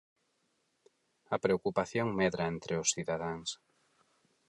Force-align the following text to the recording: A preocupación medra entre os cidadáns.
A 1.35 1.37
preocupación 1.43 2.07
medra 2.19 2.43
entre 2.53 2.73
os 2.81 2.91
cidadáns. 2.95 3.49